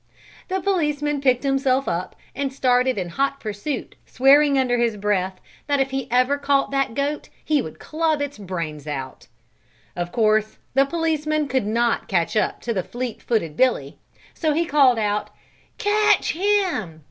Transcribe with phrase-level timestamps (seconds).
[0.47, 5.79] The policeman picked himself up and started in hot pursuit, swearing under his breath that
[5.79, 9.27] if he ever caught that goat he would club its brains out.
[9.95, 13.99] Of course the policeman could not catch up to the fleet footed Billy,
[14.33, 15.29] so he called out
[15.77, 16.99] "Catch him!"